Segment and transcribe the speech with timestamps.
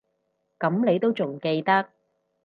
[0.57, 1.87] 噉你都仲記得